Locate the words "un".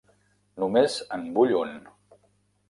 1.61-1.77